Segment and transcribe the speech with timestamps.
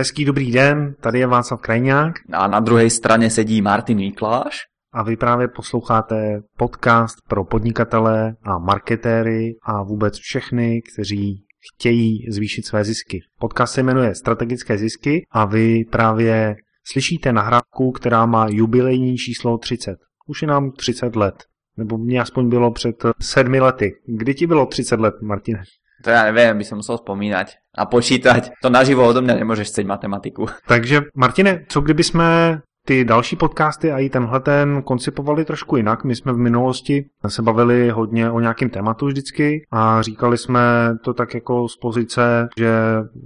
[0.00, 2.14] Hezký dobrý den, tady je Václav Krajňák.
[2.32, 4.58] A na druhé straně sedí Martin Mikláš.
[4.92, 11.44] A vy právě posloucháte podcast pro podnikatele a marketéry a vůbec všechny, kteří
[11.74, 13.20] chtějí zvýšit své zisky.
[13.40, 16.56] Podcast se jmenuje Strategické zisky a vy právě
[16.92, 19.96] slyšíte nahrávku, která má jubilejní číslo 30.
[20.28, 21.44] Už je nám 30 let.
[21.76, 23.92] Nebo mě aspoň bylo před sedmi lety.
[24.06, 25.62] Kdy ti bylo 30 let, Martine?
[26.04, 28.50] To já nevím, by som musel vzpomínať a počítať.
[28.62, 30.48] To naživo odo mňa nemôžeš chceť matematiku.
[30.66, 36.04] Takže, Martine, co kdyby jsme ty další podcasty a i tenhle ten koncipovali trošku jinak.
[36.04, 40.60] My jsme v minulosti se bavili hodně o nějakém tématu vždycky a říkali jsme
[41.04, 42.70] to tak jako z pozice, že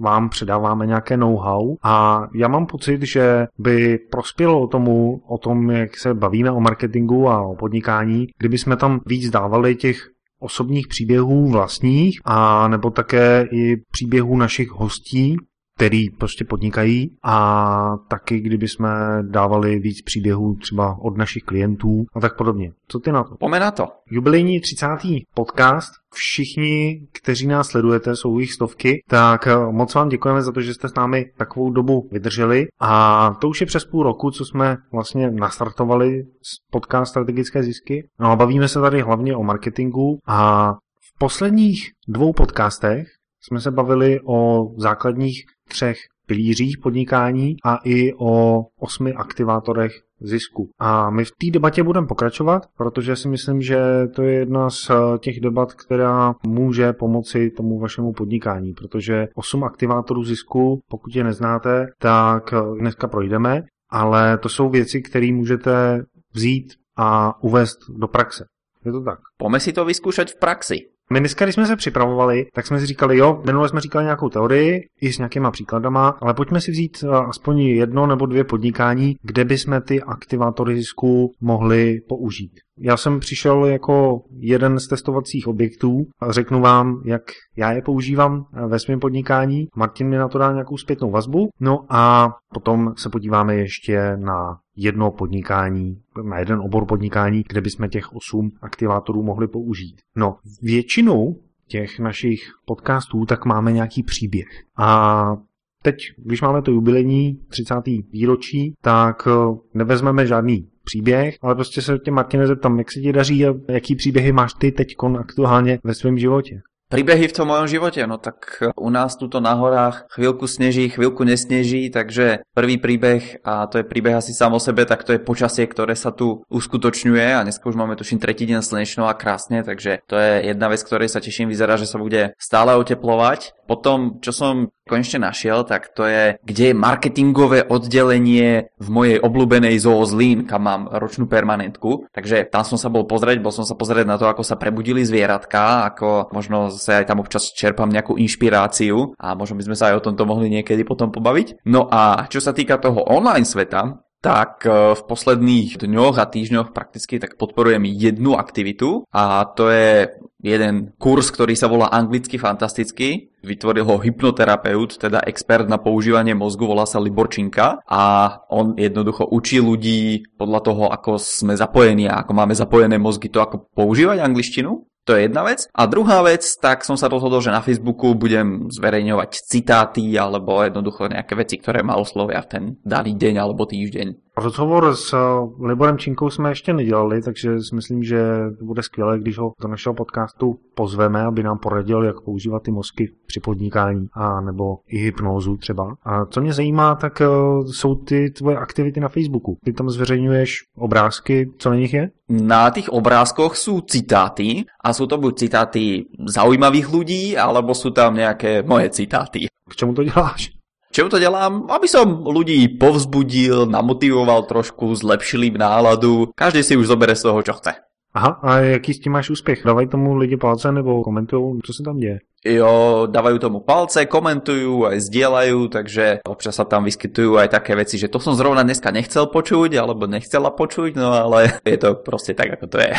[0.00, 5.96] vám předáváme nějaké know-how a já mám pocit, že by prospělo tomu, o tom, jak
[5.96, 11.48] se bavíme o marketingu a o podnikání, kdyby jsme tam víc dávali těch osobních příběhů
[11.50, 15.36] vlastních a nebo také i příběhů našich hostí,
[15.76, 18.88] který prostě podnikají a taky kdyby jsme
[19.22, 22.72] dávali víc příběhů třeba od našich klientů a tak podobně.
[22.88, 23.36] Co ty na to?
[23.36, 23.88] Pome na to.
[24.10, 24.86] Jubilejní 30.
[25.34, 25.92] podcast.
[26.14, 30.74] Všichni, kteří nás sledujete, jsou jich stovky, tak eh, moc vám děkujeme za to, že
[30.74, 34.76] jste s námi takovou dobu vydrželi a to už je přes půl roku, co jsme
[34.92, 36.24] vlastně nastartovali
[36.70, 38.08] podcast Strategické zisky.
[38.20, 43.06] No a bavíme se tady hlavně o marketingu a v posledních dvou podcastech
[43.48, 50.70] jsme se bavili o základních třech pilířích podnikání a i o osmi aktivátorech zisku.
[50.78, 53.78] A my v té debatě budeme pokračovat, protože si myslím, že
[54.14, 59.64] to je jedna z eh, těch debat, která může pomoci tomu vašemu podnikání, protože osm
[59.64, 66.02] aktivátorů zisku, pokud je neznáte, tak eh, dneska projdeme, ale to jsou věci, které můžete
[66.34, 68.44] vzít a uvést do praxe.
[68.84, 69.18] Je to tak.
[69.36, 70.93] Pome si to vyzkoušet v praxi.
[71.14, 74.28] My dneska, když jsme se připravovali, tak jsme si říkali, jo, minule jsme říkali nějakou
[74.28, 79.16] teorii i s nějakýma příkladama, ale pojďme si vzít eh, aspoň jedno nebo dvě podnikání,
[79.22, 82.52] kde bychom ty aktivátory zisku mohli použít.
[82.78, 87.22] Já jsem přišel jako jeden z testovacích objektů a řeknu vám, jak
[87.56, 89.66] já je používám ve svém podnikání.
[89.76, 91.48] Martin mi na to dá nějakou zpětnou vazbu.
[91.60, 97.88] No a potom se podíváme ještě na jedno podnikání, na jeden obor podnikání, kde bychom
[97.88, 99.96] těch osm aktivátorů mohli použít.
[100.16, 101.36] No, většinu
[101.66, 104.48] těch našich podcastů tak máme nějaký příběh.
[104.76, 105.36] A
[105.82, 107.74] teď, když máme to jubilejní 30.
[108.12, 113.12] výročí, tak eh, nevezmeme žádný příběh, ale prostě se tě Martine zeptám, jak se ti
[113.12, 116.60] daří a jaký příběhy máš ty teď aktuálně ve svém životě.
[116.84, 121.24] Príbehy v tom mojom živote, no tak u nás tuto na horách chvíľku sneží, chvíľku
[121.24, 125.18] nesneží, takže prvý príbeh, a to je príbeh asi sám o sebe, tak to je
[125.18, 129.64] počasie, ktoré sa tu uskutočňuje a dneska už máme tuším tretí deň slnečno a krásne,
[129.64, 133.56] takže to je jedna vec, ktorej sa teším, vyzerá, že sa bude stále oteplovať.
[133.64, 139.80] Potom, čo som konečne našiel, tak to je, kde je marketingové oddelenie v mojej obľúbenej
[139.80, 142.08] zoo Zlín, kam mám ročnú permanentku.
[142.12, 145.00] Takže tam som sa bol pozrieť, bol som sa pozrieť na to, ako sa prebudili
[145.02, 149.92] zvieratka, ako možno sa aj tam občas čerpám nejakú inšpiráciu a možno by sme sa
[149.92, 151.64] aj o tomto mohli niekedy potom pobaviť.
[151.64, 157.20] No a čo sa týka toho online sveta, tak v posledných dňoch a týždňoch prakticky
[157.20, 160.08] tak podporujem jednu aktivitu a to je
[160.40, 163.32] jeden kurz, ktorý sa volá anglicky fantasticky.
[163.44, 168.02] Vytvoril ho hypnoterapeut, teda expert na používanie mozgu, volá sa Liborčinka a
[168.48, 173.44] on jednoducho učí ľudí podľa toho, ako sme zapojení a ako máme zapojené mozgy, to
[173.44, 174.88] ako používať angličtinu.
[175.04, 175.68] To je jedna vec.
[175.76, 181.12] A druhá vec, tak som sa rozhodol, že na Facebooku budem zverejňovať citáty alebo jednoducho
[181.12, 184.23] nejaké veci, ktoré ma oslovia v ten daný deň alebo týždeň.
[184.36, 188.22] Rozhovor s eh, Liborem Činkou jsme ještě nedělali, takže si myslím, že
[188.58, 192.70] to bude skvělé, když ho do našeho podcastu pozveme, aby nám poradil, jak používat ty
[192.70, 195.96] mozky při podnikání a nebo i hypnózu třeba.
[196.02, 197.26] A co mě zajímá, tak eh,
[197.66, 199.58] jsou ty tvoje aktivity na Facebooku.
[199.64, 202.10] Ty tam zveřejňuješ obrázky, co na nich je?
[202.28, 208.14] Na těch obrázkoch jsou citáty a jsou to buď citáty zaujímavých lidí, alebo jsou tam
[208.14, 209.46] nějaké moje citáty.
[209.68, 210.53] K čemu to děláš?
[210.94, 211.66] Čemu to dělám?
[211.70, 216.30] Aby som ľudí povzbudil, namotivoval trošku, zlepšil im náladu.
[216.38, 217.82] Každý si už zobere toho, čo chce.
[218.14, 219.62] Aha, a jaký s tím máš úspěch?
[219.66, 222.18] Dávají tomu lidi palce nebo komentují, co se tam děje?
[222.44, 227.96] Jo, dávajú tomu palce, komentujú, aj zdieľajú, takže občas sa tam vyskytujú aj také veci,
[227.96, 232.34] že to som zrovna dneska nechcel počuť, alebo nechcela počuť, no ale je to prostě
[232.34, 232.92] tak, ako to je.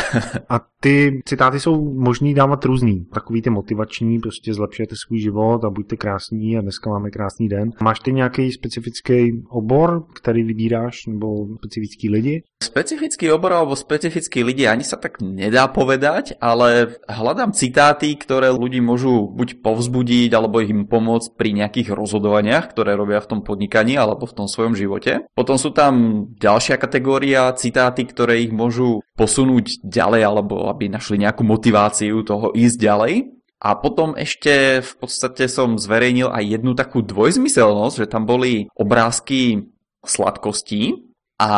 [0.48, 3.06] A ty citáty jsou možný dávat různý.
[3.14, 7.70] Takový ty motivační, prostě zlepšujete svůj život a buďte krásní a dneska máme krásný den.
[7.80, 12.42] Máš ty nějaký specifický obor, který vybíráš, nebo specifický lidi?
[12.62, 18.80] Specifický obor alebo specifický lidi ani sa tak nedá povedať, ale hľadám citáty, ktoré ľudí
[18.80, 24.24] môžu buď povzbudiť, alebo im pomôcť pri nejakých rozhodovaniach, ktoré robia v tom podnikaní alebo
[24.24, 25.28] v tom svojom živote.
[25.36, 31.44] Potom sú tam ďalšia kategória, citáty, ktoré ich môžu posunúť ďalej alebo aby našli nejakú
[31.44, 33.14] motiváciu toho ísť ďalej.
[33.56, 39.72] A potom ešte v podstate som zverejnil aj jednu takú dvojzmyselnosť, že tam boli obrázky
[40.04, 41.06] sladkostí
[41.36, 41.52] a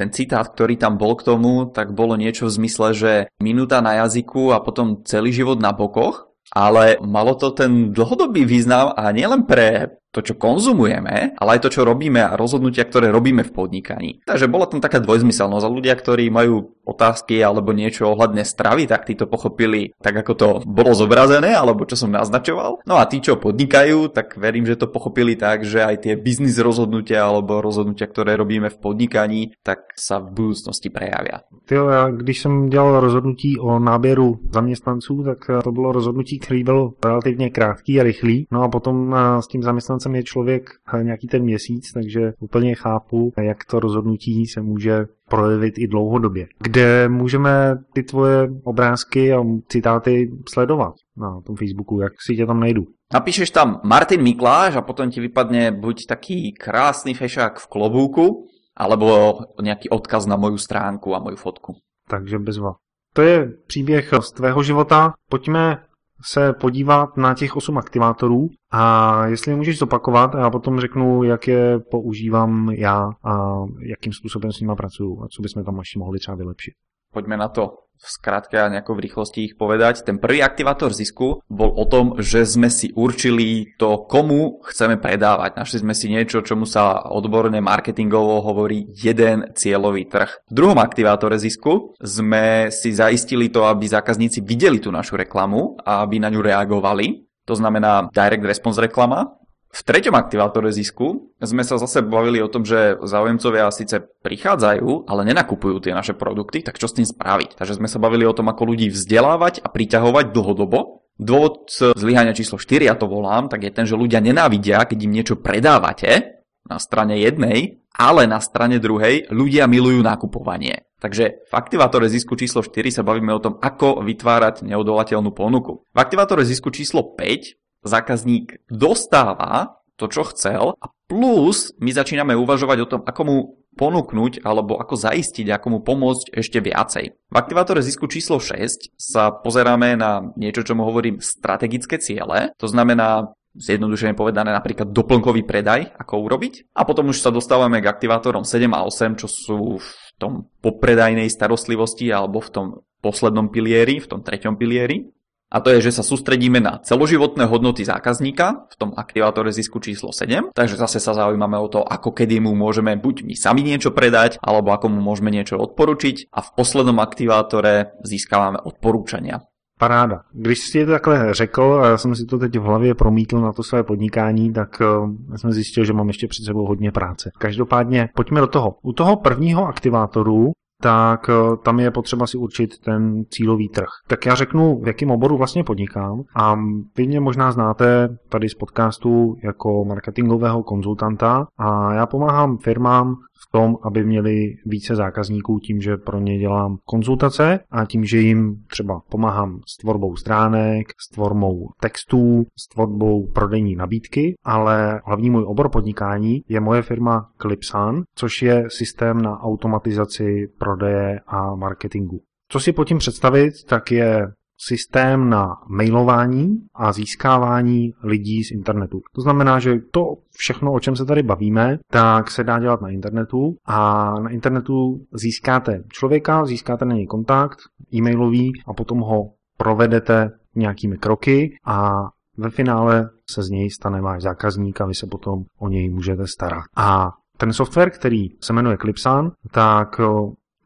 [0.00, 3.12] ten citát, ktorý tam bol k tomu, tak bolo niečo v zmysle, že
[3.44, 8.92] minúta na jazyku a potom celý život na bokoch, ale malo to ten dlhodobý význam
[8.98, 13.42] a nielen pre to, čo konzumujeme, ale aj to, čo robíme a rozhodnutia, ktoré robíme
[13.48, 14.10] v podnikaní.
[14.28, 19.08] Takže bola tam taká dvojzmyselnosť a ľudia, ktorí majú otázky alebo niečo ohľadne stravy, tak
[19.08, 22.84] tí to pochopili tak, ako to bolo zobrazené, alebo čo som naznačoval.
[22.84, 26.60] No a tí, čo podnikajú, tak verím, že to pochopili tak, že aj tie biznis
[26.60, 31.46] rozhodnutia alebo rozhodnutia, ktoré robíme v podnikaní, tak sa v budúcnosti prejavia.
[31.70, 36.92] Jo, já když jsem dělal rozhodnutí o náběru zaměstnanců, tak to bylo rozhodnutí, který byl
[37.04, 38.46] relativně krátký a rychlý.
[38.50, 40.70] No a potom s tím zaměstnancem zaměstnancem je člověk
[41.02, 46.46] nějaký ten měsíc, takže úplně chápu, jak to rozhodnutí se může projevit i dlouhodobě.
[46.58, 52.60] Kde můžeme ty tvoje obrázky a citáty sledovat na tom Facebooku, jak si tě tam
[52.60, 52.82] najdu?
[53.12, 59.38] Napíšeš tam Martin Mikláš a potom ti vypadne buď taký krásný fešák v klobúku, alebo
[59.62, 61.76] nějaký odkaz na moju stránku a moju fotku.
[62.08, 62.74] Takže bezva.
[63.12, 65.12] To je příběh z tvého života.
[65.28, 65.84] Pojďme
[66.24, 71.48] se podívat na těch osm aktivátorů a jestli je můžeš zopakovat, já potom řeknu, jak
[71.48, 73.56] je používám já a
[73.88, 76.74] jakým způsobem s nimi pracuju a co bychom tam ještě mohli třeba vylepšit.
[77.12, 80.02] Pojďme na to v skratke a nejako v rýchlosti ich povedať.
[80.02, 85.54] Ten prvý aktivátor zisku bol o tom, že sme si určili to, komu chceme predávať.
[85.54, 90.50] Našli sme si niečo, čomu sa odborne marketingovo hovorí jeden cieľový trh.
[90.50, 96.02] V druhom aktivátore zisku sme si zaistili to, aby zákazníci videli tú našu reklamu a
[96.02, 97.22] aby na ňu reagovali.
[97.46, 99.38] To znamená direct response reklama.
[99.72, 105.24] V treťom aktivátore zisku sme sa zase bavili o tom, že záujemcovia síce prichádzajú, ale
[105.32, 107.56] nenakupujú tie naše produkty, tak čo s tým spraviť?
[107.56, 111.08] Takže sme sa bavili o tom, ako ľudí vzdelávať a priťahovať dlhodobo.
[111.16, 115.12] Dôvod zlyhania číslo 4, ja to volám, tak je ten, že ľudia nenávidia, keď im
[115.16, 120.84] niečo predávate na strane jednej, ale na strane druhej ľudia milujú nakupovanie.
[121.02, 125.82] Takže v aktivátore zisku číslo 4 sa bavíme o tom, ako vytvárať neodolateľnú ponuku.
[125.90, 132.78] V aktivátore zisku číslo 5 zákazník dostáva to, čo chcel a plus my začíname uvažovať
[132.82, 133.36] o tom, ako mu
[133.76, 137.06] ponúknuť alebo ako zaistiť, ako mu pomôcť ešte viacej.
[137.12, 142.68] V aktivátore zisku číslo 6 sa pozeráme na niečo, čo mu hovorím strategické ciele, to
[142.68, 146.72] znamená zjednodušene povedané napríklad doplnkový predaj, ako urobiť.
[146.72, 151.28] A potom už sa dostávame k aktivátorom 7 a 8, čo sú v tom popredajnej
[151.28, 152.66] starostlivosti alebo v tom
[153.04, 155.04] poslednom pilieri, v tom treťom pilieri.
[155.52, 160.08] A to je, že sa sústredíme na celoživotné hodnoty zákazníka v tom aktivátore zisku číslo
[160.08, 160.56] 7.
[160.56, 164.40] Takže zase sa zaujímame o to, ako kedy mu môžeme buď my sami niečo predať,
[164.40, 166.32] alebo ako mu môžeme niečo odporučiť.
[166.32, 169.44] A v poslednom aktivátore získávame odporúčania.
[169.78, 170.22] Paráda.
[170.32, 173.40] Když si je to takhle řekl, a já jsem si to teď v hlavě promítl
[173.40, 177.30] na to své podnikání, tak uh, jsem zjistil, že mám ještě před sebou hodně práce.
[177.38, 178.76] Každopádně pojďme do toho.
[178.82, 180.52] U toho prvního aktivátoru
[180.82, 183.88] tak eh, tam je potřeba si určit ten cílový trh.
[184.08, 186.58] Tak já řeknu, v jakém oboru vlastně podnikám a
[186.96, 193.14] vy mě možná znáte tady z podcastu jako marketingového konzultanta a já pomáhám firmám
[193.48, 198.18] v tom, aby měli více zákazníků tím, že pro ně dělám konzultace a tím, že
[198.18, 205.30] jim třeba pomáhám s tvorbou stránek, s tvorbou textů, s tvorbou prodejní nabídky, ale hlavní
[205.30, 212.20] můj obor podnikání je moje firma Clipsan, což je systém na automatizaci prodeje a marketingu.
[212.48, 214.26] Co si pod tím představit, tak je
[214.68, 219.00] systém na mailování a získávání lidí z internetu.
[219.14, 222.88] To znamená, že to všechno, o čem se tady bavíme, tak se dá dělat na
[222.88, 227.58] internetu a na internetu získáte člověka, získáte na něj kontakt
[227.94, 231.92] e-mailový a potom ho provedete nějakými kroky a
[232.36, 236.26] ve finále se z něj stane váš zákazník a vy se potom o něj můžete
[236.26, 236.64] starat.
[236.76, 240.00] A ten software, který se jmenuje Clipsan, tak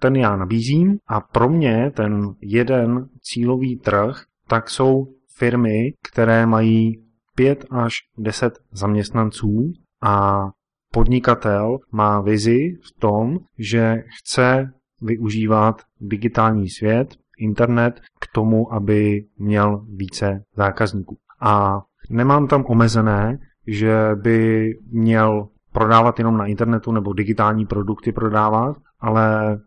[0.07, 7.05] ten já nabízím a pro mě ten jeden cílový trh, tak jsou firmy, které mají
[7.35, 9.73] 5 až 10 zaměstnanců
[10.03, 10.47] a
[10.93, 14.73] podnikatel má vizi v tom, že chce
[15.03, 21.17] využívat digitální svět, internet k tomu, aby měl více zákazníků.
[21.41, 28.77] A nemám tam omezené, že by měl prodávat jenom na internetu nebo digitální produkty prodávat,
[29.01, 29.59] ale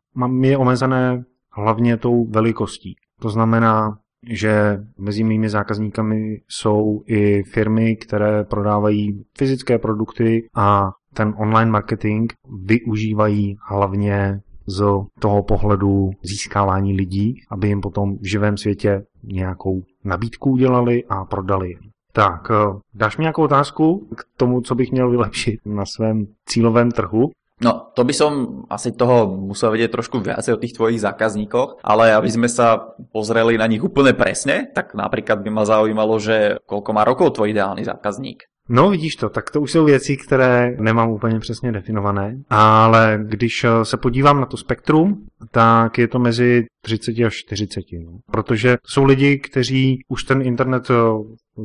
[0.42, 2.96] je omezené hlavně tou velikostí.
[3.22, 3.98] To znamená,
[4.30, 12.34] že mezi mými zákazníkami jsou i firmy, které prodávají fyzické produkty a ten online marketing
[12.66, 14.84] využívají hlavně z
[15.20, 21.76] toho pohledu získávání lidí, aby jim potom v živém světě nějakou nabídku udělali a prodali.
[22.14, 26.92] Tak, eh, dáš mi nějakou otázku k tomu, co bych měl vylepšit na svém cílovém
[26.92, 27.30] trhu?
[27.60, 32.16] No, to by som asi toho musel vedieť trošku viacej o tých tvojich zákazníkoch, ale
[32.16, 32.80] aby sme sa
[33.12, 37.52] pozreli na nich úplne presne, tak napríklad by ma zaujímalo, že koľko má rokov tvoj
[37.52, 38.48] ideálny zákazník.
[38.72, 43.64] No vidíš to, tak to už jsou věci, které nemám úplně přesně definované, ale když
[43.64, 47.80] eh, se podívám na to spektrum, tak je to mezi 30 až 40.
[48.06, 48.20] No.
[48.32, 50.94] Protože jsou lidi, kteří už ten internet eh,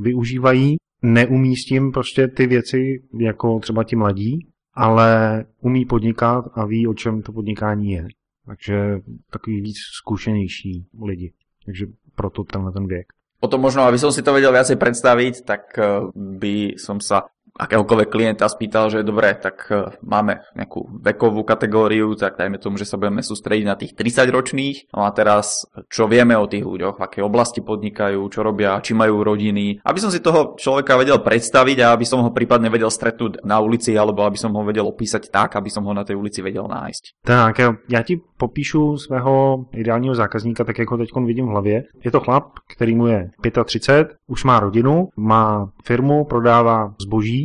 [0.01, 4.39] využívají, neumístím prostě ty věci jako třeba ti mladí,
[4.75, 8.07] ale umí podnikat a ví, o čem to podnikání je.
[8.47, 9.01] Takže
[9.31, 11.33] takový víc zkušenější lidi.
[11.65, 13.07] Takže proto tenhle ten věk.
[13.41, 18.09] Potom možno, aby som si to vedel viacej predstaviť, tak eh, by som sa akéhokoľvek
[18.11, 22.99] klienta spýtal, že dobre, tak e, máme nejakú vekovú kategóriu, tak dajme tomu, že sa
[22.99, 24.77] budeme sústrediť na tých 30 ročných.
[24.91, 28.99] No a teraz, čo vieme o tých ľuďoch, v aké oblasti podnikajú, čo robia, či
[28.99, 29.79] majú rodiny.
[29.87, 33.63] Aby som si toho človeka vedel predstaviť a aby som ho prípadne vedel stretnúť na
[33.63, 36.67] ulici, alebo aby som ho vedel opísať tak, aby som ho na tej ulici vedel
[36.67, 37.23] nájsť.
[37.23, 37.55] Tak,
[37.89, 41.83] já ti popíšu svého ideálního zákazníka, tak jak ho teď vidím v hlavě.
[42.05, 42.45] Je to chlap,
[42.77, 43.31] který mu je
[43.65, 47.44] 35, už má rodinu, má firmu, prodává zboží,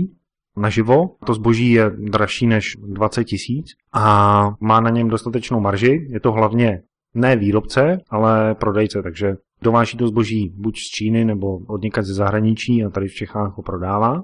[0.59, 1.15] naživo.
[1.25, 6.07] To zboží je dražší než 20 tisíc a má na něm dostatečnou marži.
[6.09, 6.81] Je to hlavně
[7.13, 12.13] ne výrobce, ale prodejce, takže dováží to zboží buď z Číny nebo od někať ze
[12.13, 14.23] zahraničí a tady v Čechách ho prodává.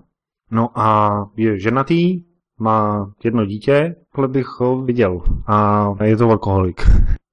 [0.51, 2.23] No a je ženatý,
[2.59, 6.81] má jedno dítě, tohle bych ho viděl a je to alkoholik.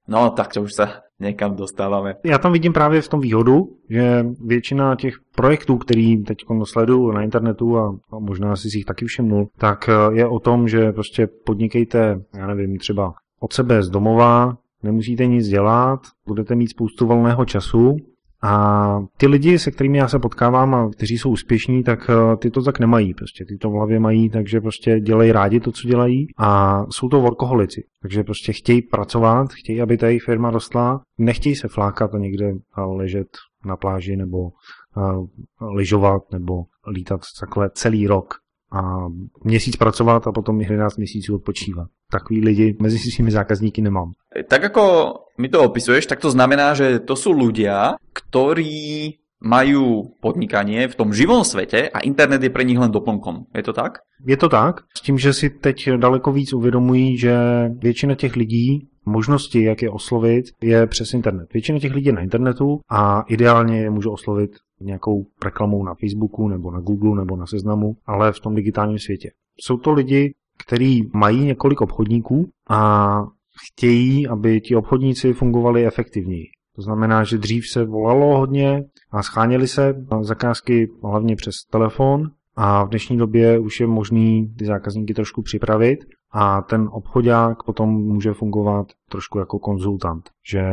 [0.07, 2.15] No, tak to už se někam dostáváme.
[2.23, 7.21] Já tam vidím právě v tom výhodu, že většina těch projektů, který teď sleduju na
[7.21, 11.27] internetu a, a možná si jich taky všimnul, tak eh, je o tom, že prostě
[11.45, 17.45] podnikejte, já nevím, třeba od sebe z domova, nemusíte nic dělat, budete mít spoustu volného
[17.45, 17.97] času
[18.43, 22.51] a ty lidi, se kterými já se potkávám a kteří jsou úspěšní, tak eh, ty
[22.51, 23.13] to tak nemají.
[23.13, 27.09] Prostě ty to v hlavě mají, takže prostě dělají rádi to, co dělají a jsou
[27.09, 27.83] to workoholici.
[28.01, 32.53] Takže prostě chtějí pracovat, chtějí, aby ta jejich firma rostla, nechtějí se flákat a někde
[32.77, 33.27] ležet
[33.65, 35.27] na pláži nebo uh,
[35.75, 38.33] lyžovat nebo lítat takhle celý rok
[38.73, 39.07] a
[39.43, 41.87] měsíc pracovat a potom 11 měsíců odpočívat.
[42.11, 44.11] Takový lidi mezi svými zákazníky nemám.
[44.47, 49.13] Tak ako mi to opisuješ, tak to znamená, že to sú ľudia, ktorí
[49.43, 53.51] majú podnikanie v tom živom svete a internet je pre nich len doplnkom.
[53.51, 53.99] Je to tak?
[54.25, 57.35] Je to tak, s tím, že si teď daleko víc uvědomují, že
[57.77, 61.53] většina těch lidí možnosti, jak je oslovit, je přes internet.
[61.53, 64.51] Většina těch lidí je na internetu a ideálně je můžu oslovit
[64.85, 69.31] nějakou reklamou na Facebooku nebo na Google nebo na seznamu, ale v tom digitálním světě.
[69.57, 70.33] Jsou to lidi,
[70.65, 73.23] kteří mají několik obchodníků a
[73.67, 76.45] chtějí, aby ti obchodníci fungovali efektivněji.
[76.75, 82.85] To znamená, že dřív se volalo hodně a scháněly se zakázky hlavně přes telefon a
[82.85, 85.99] v dnešní době už je možný ty zákazníky trošku připravit
[86.31, 90.63] a ten obchodák potom může fungovat trošku jako konzultant, že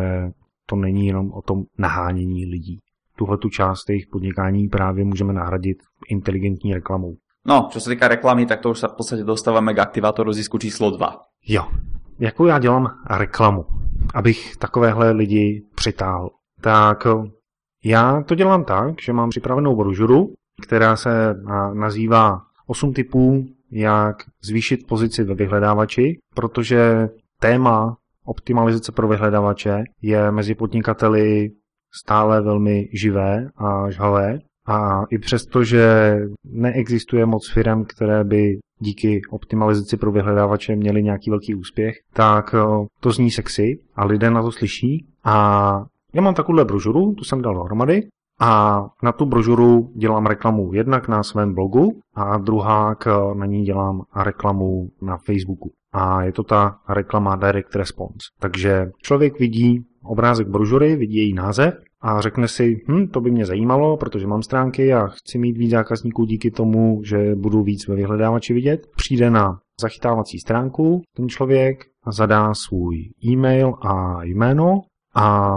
[0.66, 2.78] to není jenom o tom nahánění lidí.
[3.20, 7.16] Tuhle tu část jejich podnikání právě můžeme nahradit inteligentní reklamou.
[7.46, 10.58] No, čo se týká reklamy, tak to už se v podstatě dostáváme k aktivátoru zisku
[10.58, 11.20] číslo 2.
[11.46, 11.64] Jo.
[12.18, 13.64] Jakou já dělám reklamu,
[14.14, 16.30] abych takovéhle lidi přitáhl?
[16.60, 17.06] Tak
[17.84, 21.34] já to dělám tak, že mám připravenou brožuru, která se
[21.72, 27.08] nazývá 8 typů, jak zvýšit pozici ve vyhledávači, protože
[27.40, 31.50] téma optimalizace pro vyhledávače je mezi podnikateli
[31.92, 34.38] stále velmi živé a žhavé.
[34.66, 41.30] A i přesto, že neexistuje moc firm, které by díky optimalizaci pro vyhledávače měli nějaký
[41.30, 45.06] velký úspěch, tak eh, to zní sexy a lidé na to slyší.
[45.24, 48.02] A já mám takovouhle brožuru, tu jsem dal dohromady
[48.40, 52.96] a na tu brožuru dělám reklamu jednak na svém blogu a druhá
[53.34, 55.70] na ní dělám reklamu na Facebooku.
[55.92, 58.18] A je to ta reklama Direct Response.
[58.40, 63.46] Takže člověk vidí obrázek brožury, vidí její název a řekne si, hm, to by mě
[63.46, 67.96] zajímalo, protože mám stránky a chci mít víc zákazníků díky tomu, že budu víc ve
[67.96, 68.86] vyhledávači vidět.
[68.96, 74.80] Přijde na zachytávací stránku ten člověk zadá svůj e-mail a jméno
[75.14, 75.56] a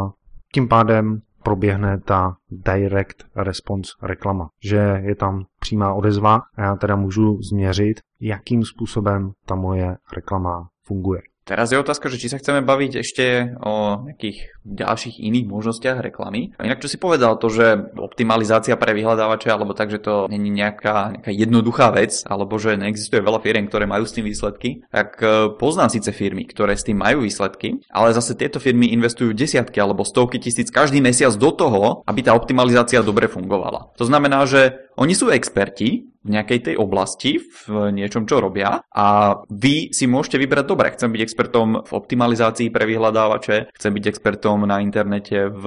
[0.54, 6.96] tím pádem proběhne ta direct response reklama, že je tam přímá odezva a já teda
[6.96, 11.22] můžu změřit, jakým způsobem ta moje reklama funguje.
[11.44, 13.26] Teraz je otázka, že či sa chceme baviť ešte
[13.60, 16.56] o nejakých ďalších iných možnostiach reklamy.
[16.56, 20.48] A inak čo si povedal to, že optimalizácia pre vyhľadávače, alebo tak, že to není
[20.48, 25.20] nejaká, nejaká jednoduchá vec, alebo že neexistuje veľa firiem, ktoré majú s tým výsledky, tak
[25.20, 29.84] e, poznám síce firmy, ktoré s tým majú výsledky, ale zase tieto firmy investujú desiatky
[29.84, 33.92] alebo stovky tisíc každý mesiac do toho, aby tá optimalizácia dobre fungovala.
[34.00, 39.38] To znamená, že oni sú experti, v nejakej tej oblasti, v niečom, čo robia a
[39.52, 44.64] vy si môžete vybrať, dobre, chcem byť expertom v optimalizácii pre vyhľadávače, chcem byť expertom
[44.64, 45.66] na internete v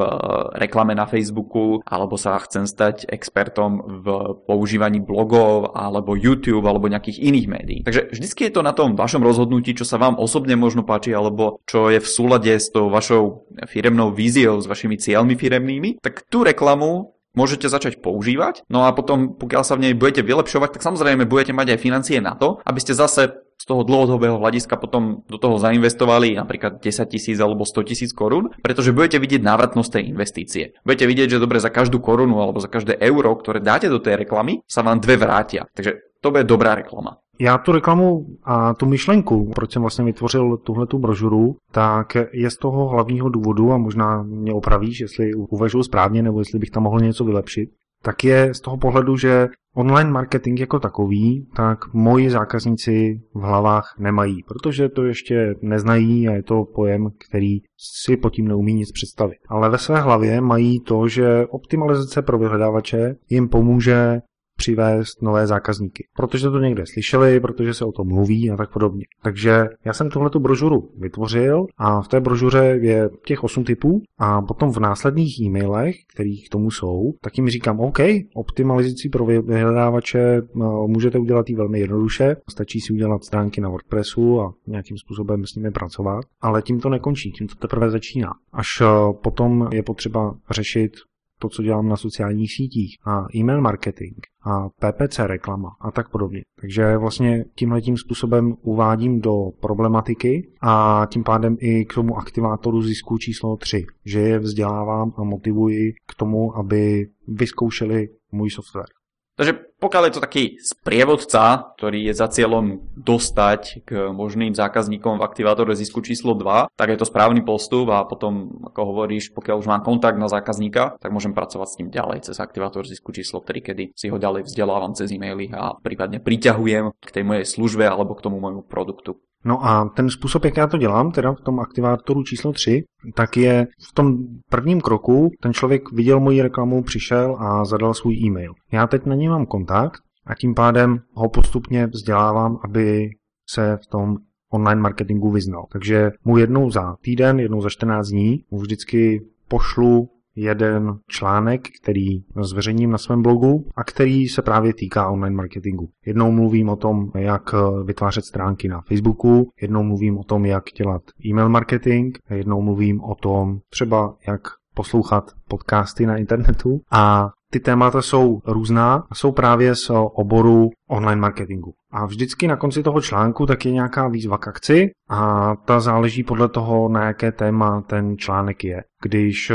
[0.57, 4.07] reklame na Facebooku, alebo sa chcem stať expertom v
[4.49, 7.81] používaní blogov, alebo YouTube, alebo nejakých iných médií.
[7.85, 11.61] Takže vždycky je to na tom vašom rozhodnutí, čo sa vám osobne možno páči, alebo
[11.69, 16.43] čo je v súlade s tou vašou firemnou víziou, s vašimi cieľmi firemnými, tak tú
[16.47, 18.65] reklamu môžete začať používať.
[18.67, 22.19] No a potom, pokiaľ sa v nej budete vylepšovať, tak samozrejme budete mať aj financie
[22.19, 27.09] na to, aby ste zase z toho dlhodobého hľadiska potom do toho zainvestovali napríklad 10
[27.09, 30.65] tisíc alebo 100 tisíc korún, pretože budete vidieť návratnosť tej investície.
[30.85, 34.21] Budete vidieť, že dobre za každú korunu alebo za každé euro, ktoré dáte do tej
[34.21, 35.65] reklamy, sa vám dve vrátia.
[35.73, 37.17] Takže to bude dobrá reklama.
[37.39, 42.51] Já tu reklamu a tu myšlenku, proč jsem vlastně vytvořil tuhle tu brožuru, tak je
[42.51, 46.83] z toho hlavního důvodu, a možná mě opravíš, jestli uvažuji správně, nebo jestli bych tam
[46.83, 47.71] mohl něco vylepšit,
[48.03, 53.95] tak je z toho pohledu, že online marketing jako takový, tak moji zákazníci v hlavách
[53.99, 57.59] nemají, protože to ještě neznají a je to pojem, který
[58.05, 59.39] si pod tím neumí nic představit.
[59.49, 64.21] Ale ve své hlavě mají to, že optimalizace pro vyhledávače jim pomůže
[64.57, 66.07] přivést nové zákazníky.
[66.17, 69.05] Protože to někde slyšeli, protože se o tom mluví a tak podobně.
[69.23, 74.43] Takže já jsem tuhle brožuru vytvořil a v té brožuře je těch 8 typů a
[74.43, 77.99] potom v následných e-mailech, kterých k tomu jsou, tak jim říkám, OK,
[78.35, 84.41] optimalizaci pro vyhledávače no, můžete udělat i velmi jednoduše, stačí si udělat stránky na WordPressu
[84.41, 88.33] a nějakým způsobem s nimi pracovat, ale tím to nekončí, tím to teprve začíná.
[88.53, 88.87] Až eh,
[89.23, 90.93] potom je potřeba řešit
[91.39, 94.17] to, co dělám na sociálních sítích a e-mail marketing
[94.47, 96.43] a PPC reklama a tak podobně.
[96.61, 102.83] Takže vlastně tímhle tím způsobem uvádím do problematiky a tím pádem i k tomu aktivátoru
[102.83, 108.96] zisku číslo 3, že je vzdělávám a motivuji k tomu, aby vyzkoušeli můj software.
[109.37, 115.27] Takže pokiaľ je to taký sprievodca, ktorý je za cieľom dostať k možným zákazníkom v
[115.29, 119.69] aktivátore zisku číslo 2, tak je to správny postup a potom, ako hovoríš, pokiaľ už
[119.69, 123.61] mám kontakt na zákazníka, tak môžem pracovať s ním ďalej cez aktivátor zisku číslo 3,
[123.61, 128.17] kedy si ho ďalej vzdelávam cez e-maily a prípadne priťahujem k tej mojej službe alebo
[128.17, 129.21] k tomu môjmu produktu.
[129.47, 132.83] No a ten způsob, jak já to dělám, teda v tom aktivátoru číslo 3,
[133.15, 134.17] tak je v tom
[134.51, 138.53] prvním kroku, ten člověk viděl moji reklamu, přišel a zadal svůj e-mail.
[138.73, 143.11] Já teď na něj mám kontakt a tím pádem ho postupně vzdělávám, aby
[143.51, 144.17] se v tom
[144.53, 145.67] online marketingu vyznal.
[145.73, 152.19] Takže mu jednou za týden, jednou za 14 dní mu vždycky pošlu jeden článek, který
[152.41, 155.89] zveřejním na svém blogu a který se právě týká online marketingu.
[156.07, 161.03] Jednou mluvím o tom, jak vytvářet stránky na Facebooku, jednou mluvím o tom, jak dělat
[161.27, 164.41] e-mail marketing, jednou mluvím o tom třeba, jak
[164.75, 171.21] poslouchat podcasty na internetu a ty témata jsou různá a jsou právě z oboru online
[171.21, 171.73] marketingu.
[171.91, 176.23] A vždycky na konci toho článku tak je nějaká výzva k akci a ta záleží
[176.23, 178.85] podle toho, na jaké téma ten článek je.
[179.03, 179.53] Když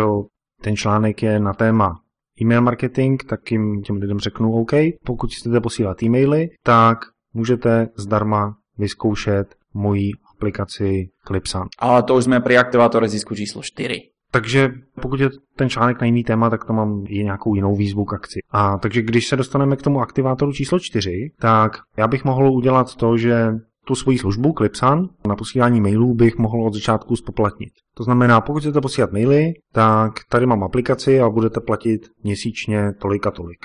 [0.62, 1.96] ten článek je na téma
[2.42, 4.72] e-mail marketing, tak jim těm lidem řeknu OK,
[5.06, 6.98] pokud chcete posílat e-maily, tak
[7.34, 11.68] můžete zdarma vyzkoušet moji aplikaci Clipsan.
[11.80, 14.02] Ale to už jsme při aktivátore zisku číslo 4.
[14.32, 14.70] Takže
[15.02, 18.14] pokud je ten článek na jiný téma, tak to mám i nějakou jinou výzvu k
[18.14, 18.40] akci.
[18.52, 22.96] A takže když se dostaneme k tomu aktivátoru číslo 4, tak já bych mohl udělat
[22.96, 23.54] to, že
[23.86, 27.74] tu svoji službu Clipsan na posílání mailů bych mohl od začátku spoplatnit.
[27.94, 33.28] To znamená, pokud chcete posílat maily, tak tady mám aplikaci a budete platit měsíčně tolik
[33.28, 33.60] a tolik.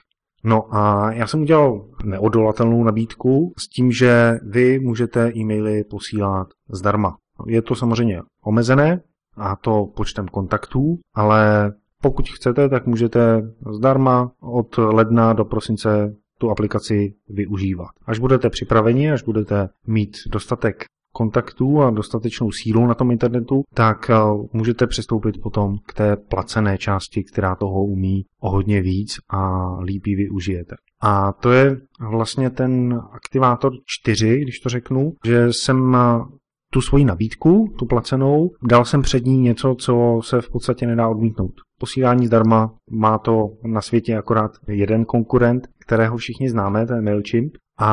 [0.44, 7.16] No a já jsem udělal neodolatelnou nabídku s tím, že vy můžete e-maily posílat zdarma.
[7.46, 9.00] Je to samozřejmě omezené,
[9.37, 16.51] a to počtem kontaktů, ale pokud chcete, tak můžete zdarma od ledna do prosince tu
[16.51, 17.88] aplikaci využívat.
[18.07, 20.85] Až budete připraveni, až budete mít dostatek
[21.16, 24.16] kontaktů a dostatečnou sílu na tom internetu, tak eh,
[24.53, 30.07] můžete přistoupit potom k té placené části, která toho umí o hodně víc a líp
[30.07, 30.77] ji využijete.
[31.03, 31.77] A to je
[32.11, 36.25] vlastně ten aktivátor 4, když to řeknu, že jsem eh,
[36.72, 41.09] tu svoji nabídku, tu placenou, dal jsem před ní něco, co se v podstatě nedá
[41.09, 41.53] odmítnout.
[41.79, 47.53] Posílání zdarma má to na světě akorát jeden konkurent, kterého všichni známe, to je MailChimp.
[47.79, 47.90] A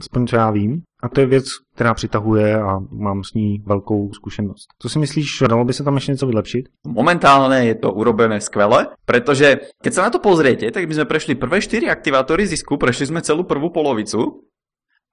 [0.00, 0.82] aspoň co já vím.
[1.02, 4.66] A to je věc, která přitahuje a mám s ní velkou zkušenost.
[4.78, 6.68] Co si myslíš, dalo by se tam ještě něco vylepšit?
[6.86, 11.34] Momentálně je to urobené skvele, protože keď se na to pozriete, tak by sme prešli
[11.34, 14.48] prvé 4 aktivátory zisku, prešli sme celú prvú polovicu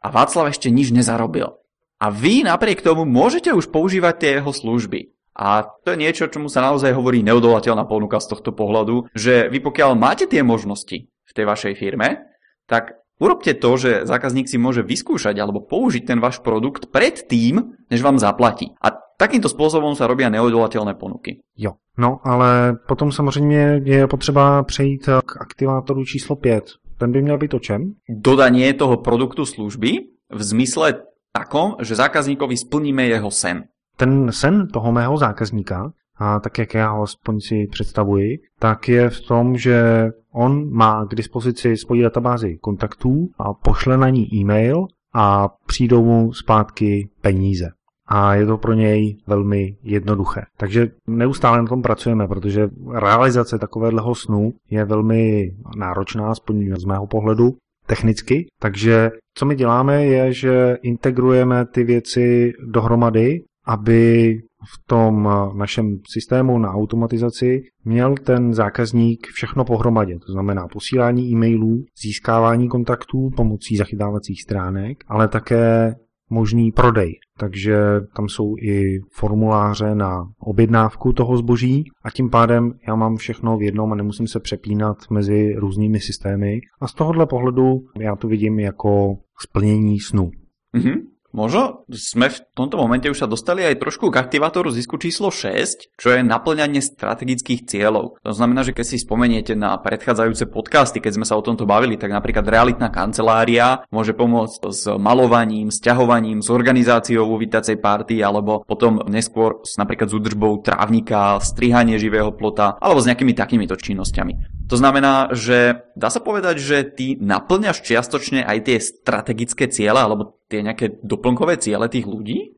[0.04, 1.52] a Václav ešte nič nezarobil.
[2.00, 5.14] A vy napriek tomu môžete už používať tie jeho služby.
[5.34, 9.60] A to je niečo, čomu sa naozaj hovorí neodolateľná ponuka z tohto pohľadu, že vy
[9.60, 12.30] pokiaľ máte tie možnosti v tej vašej firme,
[12.70, 17.74] tak urobte to, že zákazník si môže vyskúšať alebo použiť ten váš produkt pred tým,
[17.90, 18.78] než vám zaplatí.
[18.78, 21.42] A takýmto spôsobom sa robia neodolateľné ponuky.
[21.58, 26.64] Jo, no ale potom samozřejmě je potřeba přejít k aktivátoru číslo 5.
[26.98, 27.94] Ten by měl být o čem?
[28.10, 29.92] Dodanie toho produktu služby
[30.30, 30.94] v zmysle
[31.34, 33.64] takom, že zákazníkovi splníme jeho sen.
[33.98, 39.10] Ten sen toho mého zákazníka, a tak jak já ho aspoň si představuji, tak je
[39.10, 44.86] v tom, že on má k dispozici svoji databázi kontaktů a pošle na ní e-mail
[45.14, 47.70] a přijdou mu zpátky peníze.
[48.08, 50.42] A je to pro něj velmi jednoduché.
[50.58, 57.08] Takže neustále na tom pracujeme, protože realizace takového snu je velmi náročná, aspoň z mého
[57.08, 57.56] pohledu,
[57.88, 58.48] technicky.
[58.60, 66.60] Takže co my děláme, je, že integrujeme ty věci dohromady, aby v tom našem systému
[66.60, 70.20] na automatizaci měl ten zákazník všechno pohromadě.
[70.28, 75.96] To znamená posílání e-mailů, získávání kontaktů pomocí zachytávacích stránek, ale také
[76.30, 77.14] možný prodej.
[77.38, 77.78] Takže
[78.16, 83.62] tam jsou i formuláře na objednávku toho zboží a tím pádem já mám všechno v
[83.62, 86.60] jednom a nemusím se přepínat mezi různými systémy.
[86.82, 90.32] A z tohohle pohledu já to vidím jako splnění snu.
[90.78, 91.13] Mm-hmm.
[91.34, 95.98] Možno sme v tomto momente už sa dostali aj trošku k aktivátoru zisku číslo 6,
[95.98, 98.22] čo je naplňanie strategických cieľov.
[98.22, 101.98] To znamená, že keď si spomeniete na predchádzajúce podcasty, keď sme sa o tomto bavili,
[101.98, 109.02] tak napríklad realitná kancelária môže pomôcť s malovaním, sťahovaním, s organizáciou uvítacej party alebo potom
[109.10, 114.54] neskôr napríklad s údržbou trávnika, strihanie živého plota alebo s nejakými takýmito činnosťami.
[114.72, 120.40] To znamená, že dá sa povedať, že ty naplňaš čiastočne aj tie strategické ciele alebo
[120.54, 122.54] tie nejaké doplnkové ciele tých ľudí?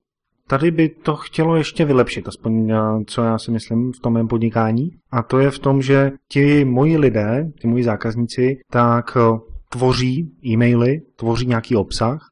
[0.48, 2.78] Tady by to chtělo ještě vylepšit, aspoň eh,
[3.08, 4.92] co já si myslím v tom mém podnikání.
[5.12, 10.32] A to je v tom, že ti moji lidé, ti moji zákazníci, tak eh, tvoří
[10.46, 12.30] e-maily, tvoří nějaký obsah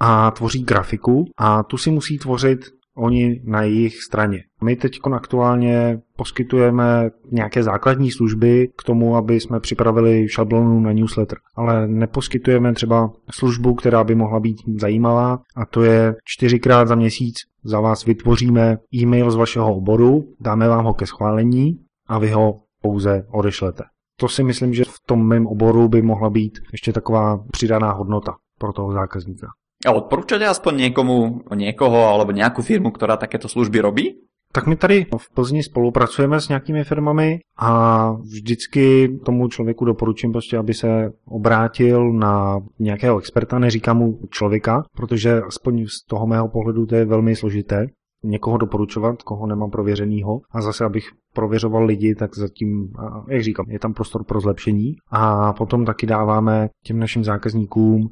[0.00, 2.60] a tvoří grafiku a tu si musí tvořit
[2.96, 4.38] oni na jejich straně.
[4.62, 11.38] My teď aktuálně poskytujeme nějaké základní služby k tomu, aby jsme připravili šablonu na newsletter,
[11.56, 17.34] ale neposkytujeme třeba službu, která by mohla být zajímavá a to je čtyřikrát za měsíc
[17.64, 21.78] za vás vytvoříme e-mail z vašeho oboru, dáme vám ho ke schválení
[22.08, 23.82] a vy ho pouze odešlete.
[24.20, 28.34] To si myslím, že v tom mém oboru by mohla být ještě taková přidaná hodnota
[28.58, 29.46] pro toho zákazníka.
[29.84, 34.06] A odporúčate aspoň niekomu, niekoho alebo nejakú firmu, ktorá takéto služby robí?
[34.54, 37.70] Tak my tady v Plzni spolupracujeme s nějakými firmami a
[38.12, 45.42] vždycky tomu člověku doporučím prostě, aby se obrátil na nějakého experta, neříkám mu člověka, protože
[45.42, 47.86] aspoň z toho mého pohledu to je velmi složité
[48.24, 52.92] někoho doporučovat, koho nemám prověřenýho a zase, abych prověřoval lidi, tak zatím,
[53.28, 58.08] jak říkám, je tam prostor pro zlepšení a potom taky dáváme těm našim zákazníkům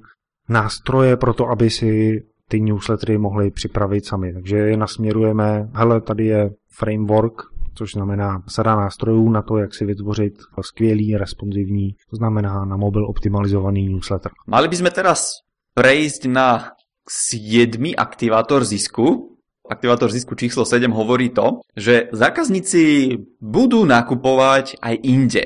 [0.48, 4.33] nástroje pro to, aby si ty newslettery mohli připravit sami.
[4.33, 7.42] Takže je nasměrujeme, hele, tady je framework,
[7.74, 13.07] což znamená sada nástrojů na to, jak si vytvořit skvělý, responsivní, to znamená na mobil
[13.09, 14.33] optimalizovaný newsletter.
[14.46, 15.40] Mali bychom teraz
[15.74, 16.76] prejsť na
[17.09, 17.96] 7.
[17.96, 19.28] aktivátor zisku.
[19.70, 25.44] Aktivátor zisku číslo 7 hovorí to, že zákazníci budú nakupovať aj inde.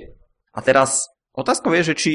[0.51, 1.07] A teraz
[1.37, 2.13] otázka je, že či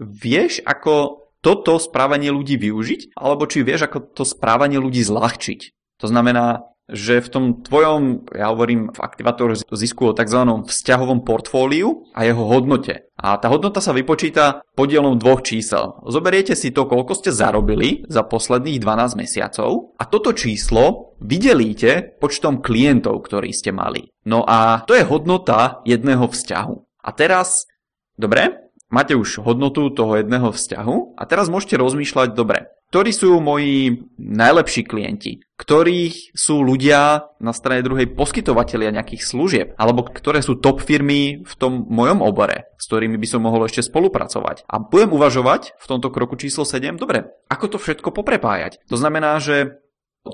[0.00, 5.60] vieš, ako toto správanie ľudí využiť, alebo či vieš, ako to správanie ľudí zľahčiť.
[6.02, 10.40] To znamená, že v tom tvojom, ja hovorím v aktivátore zisku o tzv.
[10.64, 13.12] vzťahovom portfóliu a jeho hodnote.
[13.20, 16.00] A tá hodnota sa vypočíta podielom dvoch čísel.
[16.08, 22.64] Zoberiete si to, koľko ste zarobili za posledných 12 mesiacov a toto číslo vydelíte počtom
[22.64, 24.08] klientov, ktorí ste mali.
[24.24, 27.04] No a to je hodnota jedného vzťahu.
[27.04, 27.68] A teraz,
[28.16, 34.08] dobre, máte už hodnotu toho jedného vzťahu a teraz môžete rozmýšľať, dobre, ktorí sú moji
[34.16, 40.80] najlepší klienti, ktorých sú ľudia na strane druhej poskytovateľia nejakých služieb, alebo ktoré sú top
[40.80, 44.64] firmy v tom mojom obore, s ktorými by som mohol ešte spolupracovať.
[44.64, 48.80] A budem uvažovať v tomto kroku číslo 7, dobre, ako to všetko poprepájať.
[48.88, 49.84] To znamená, že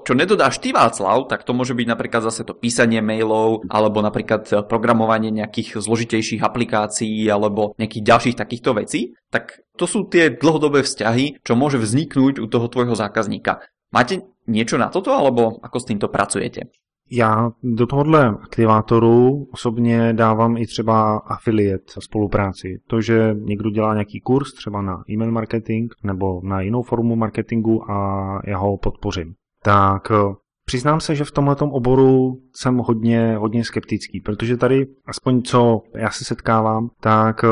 [0.05, 4.67] Čo nedodáš ty Václav, tak to môže byť napríklad zase to písanie mailov, alebo napríklad
[4.67, 9.15] programovanie nejakých zložitejších aplikácií, alebo nejakých ďalších takýchto vecí.
[9.31, 13.63] Tak to sú tie dlhodobé vzťahy, čo môže vzniknúť u toho tvojho zákazníka.
[13.95, 16.75] Máte niečo na toto, alebo ako s týmto pracujete?
[17.11, 22.79] Já do tohohle aktivátoru osobně dávám i třeba affiliate spolupráci.
[22.87, 27.91] To, že někdo dělá nějaký kurz třeba na e-mail marketing nebo na jinou formu marketingu
[27.91, 29.35] a já ho podpořím.
[29.65, 30.35] Tak eh,
[30.67, 36.11] Přiznám se, že v tomhle oboru jsem hodně, hodně skeptický, protože tady, aspoň co já
[36.11, 37.49] se setkávám, tak eh,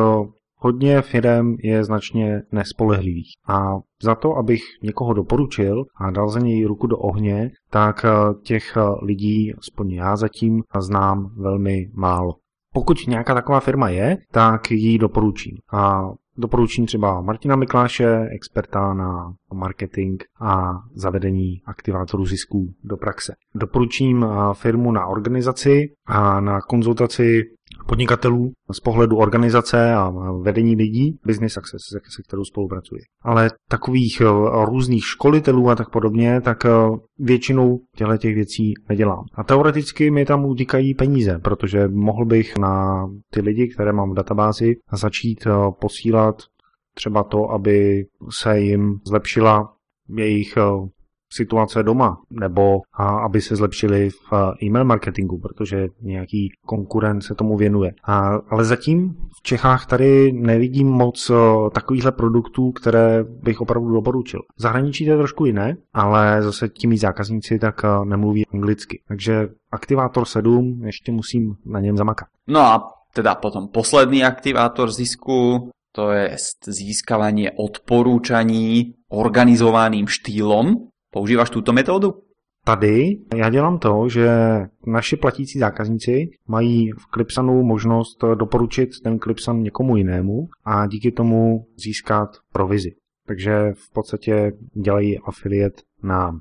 [0.65, 6.65] Hodně firm je značně nespolehlivých a za to, abych někoho doporučil a dal za něj
[6.65, 12.35] ruku do ohně, tak eh, těch lidí, aspoň já zatím, znám velmi málo.
[12.75, 15.57] Pokud nějaká taková firma je, tak ji doporučím.
[15.73, 16.03] A
[16.37, 23.35] doporučím třeba Martina Mikláše, experta na marketing a zavedení aktivátorů zisků do praxe.
[23.55, 27.43] Doporučím eh, firmu na organizaci a na konzultaci
[27.93, 30.11] podnikatelů z pohledu organizace a
[30.43, 31.83] vedení lidí, Business Success,
[32.17, 33.01] se kterou spolupracuji.
[33.23, 34.25] Ale takových eh,
[34.65, 36.71] různých školitelů a tak podobně, tak eh,
[37.19, 39.25] většinou těchto těch věcí nedělám.
[39.35, 44.15] A teoreticky mi tam utíkají peníze, protože mohl bych na ty lidi, které mám v
[44.15, 45.51] databázi, začít eh,
[45.81, 46.35] posílat
[46.95, 48.05] třeba to, aby
[48.41, 49.73] se jim zlepšila
[50.17, 50.59] jejich
[51.33, 57.35] situace doma, nebo a aby se zlepšili v eh, e-mail marketingu, protože nějaký konkurent se
[57.35, 57.93] tomu věnuje.
[58.05, 64.41] A, ale zatím v Čechách tady nevidím moc eh, takovýchhle produktů, které bych opravdu doporučil.
[64.57, 69.03] V zahraničí to je trošku jiné, ale zase tím zákazníci tak eh, nemluví anglicky.
[69.09, 72.29] Takže aktivátor 7 ještě musím na něm zamakat.
[72.47, 80.89] No a teda potom posledný aktivátor zisku, to je získavanie odporúčaní organizovaným štýlom.
[81.13, 82.15] Používáš tuto metodu?
[82.65, 84.29] Tady já dělám to, že
[84.87, 91.67] naši platící zákazníci mají v Clipsanu možnost doporučit ten Clipsan někomu jinému a díky tomu
[91.77, 92.95] získat provizi.
[93.27, 95.73] Takže v podstatě dělají afiliát
[96.03, 96.41] nám.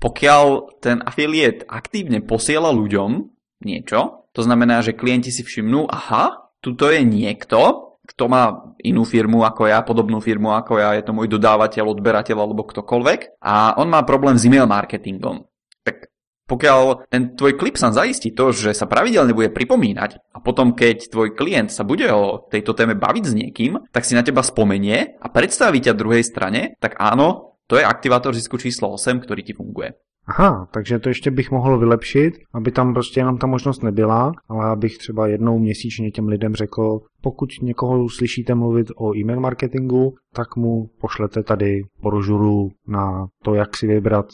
[0.00, 3.28] Pokiaľ ten afiliát aktívne posiela ľuďom
[3.60, 9.46] niečo, to znamená, že klienti si všimnú, aha, tuto je niekto, kto má inú firmu
[9.46, 13.86] ako ja, podobnú firmu ako ja, je to môj dodávateľ, odberateľ alebo ktokoľvek a on
[13.86, 15.46] má problém s e-mail marketingom.
[15.86, 16.10] Tak
[16.50, 21.06] pokiaľ ten tvoj klip sa zaistí to, že sa pravidelne bude pripomínať a potom keď
[21.06, 25.14] tvoj klient sa bude o tejto téme baviť s niekým, tak si na teba spomenie
[25.22, 29.54] a predstaví ťa druhej strane, tak áno, to je aktivátor zisku číslo 8, ktorý ti
[29.54, 29.94] funguje.
[30.26, 34.66] Aha, takže to ještě bych mohl vylepšit, aby tam prostě jenom ta možnost nebyla, ale
[34.66, 40.56] abych třeba jednou měsíčně těm lidem řekl, pokud někoho slyšíte mluvit o e-mail marketingu, tak
[40.56, 44.26] mu pošlete tady brožuru na to, jak si vybrat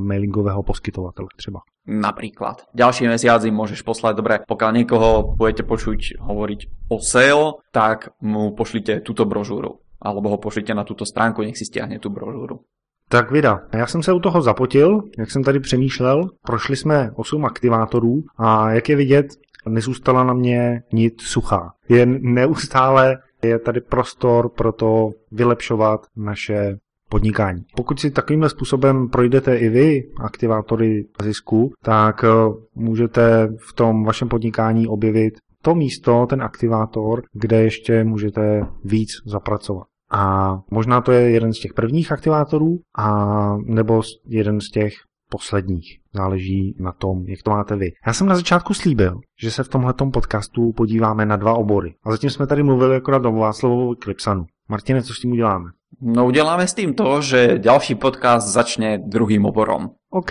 [0.00, 1.60] mailingového poskytovatele třeba.
[1.86, 2.70] Napríklad.
[2.76, 6.60] Ďalší mesiac im môžeš poslať, dobre, pokiaľ niekoho budete počuť hovoriť
[6.92, 9.80] o SEO, tak mu pošlite túto brožúru.
[9.98, 12.68] Alebo ho pošlite na túto stránku, nech si stiahne tú brožúru.
[13.12, 13.60] Tak vida.
[13.72, 16.28] Já jsem se u toho zapotil, jak jsem tady přemýšlel.
[16.46, 19.26] Prošli jsme 8 aktivátorů a jak je vidět,
[19.68, 21.70] nezůstala na mě nic suchá.
[21.88, 26.76] Je neustále je tady prostor pro to vylepšovat naše
[27.08, 27.62] podnikání.
[27.76, 32.28] Pokud si takovýmhle způsobem projdete i vy aktivátory zisku, tak eh,
[32.74, 39.89] můžete v tom vašem podnikání objevit to místo, ten aktivátor, kde ještě můžete víc zapracovat.
[40.10, 44.94] A možná to je jeden z těch prvních aktivátorů, a nebo jeden z těch
[45.30, 45.98] posledních.
[46.14, 47.92] Záleží na tom, jak to máte vy.
[48.06, 51.94] Já jsem na začátku slíbil, že se v tomhle podcastu podíváme na dva obory.
[52.04, 54.44] A zatím jsme tady mluvili akorát o Václavovi Klipsanu.
[54.68, 55.64] Martine, co s tím uděláme?
[56.00, 59.90] No uděláme s tím to, že další podcast začne druhým oborom.
[60.10, 60.30] OK.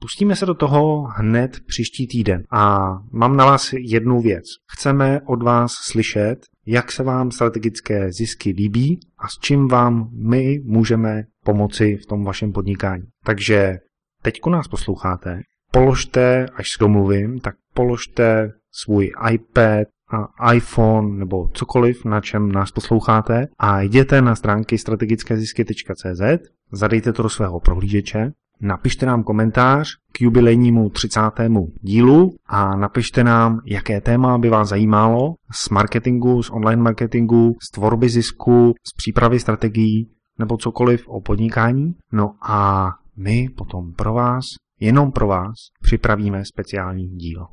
[0.00, 4.44] Pustíme se do toho hned příští týden a mám na vás jednu věc.
[4.72, 10.60] Chceme od vás slyšet, jak se vám strategické zisky líbí a s čím vám my
[10.64, 13.04] můžeme pomoci v tom vašem podnikání.
[13.24, 13.78] Takže
[14.22, 15.40] teď nás posloucháte,
[15.72, 22.70] položte, až s domluvím, tak položte svůj iPad, a iPhone nebo cokoliv, na čem nás
[22.70, 26.22] posloucháte a jděte na stránky strategickézisky.cz,
[26.72, 31.20] zadejte to do svého prohlížeče Napište nám komentář k jubilejnímu 30.
[31.80, 37.70] dílu a napište nám, jaké téma by vás zajímalo z marketingu, z online marketingu, z
[37.70, 41.94] tvorby zisku, z přípravy strategií nebo cokoliv o podnikání.
[42.12, 44.44] No a my potom pro vás,
[44.80, 47.46] jenom pro vás, připravíme speciální díl.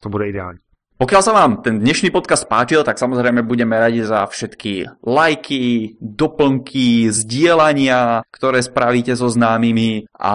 [0.00, 0.58] To bude ideální.
[0.98, 7.06] Pokiaľ sa vám ten dnešný podcast páčil, tak samozrejme budeme radi za všetky lajky, doplnky,
[7.06, 10.34] zdieľania, ktoré spravíte so známymi a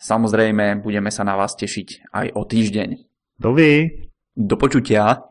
[0.00, 2.88] samozrejme budeme sa na vás tešiť aj o týždeň.
[3.36, 4.00] Dovi.
[4.32, 5.28] Do počutia.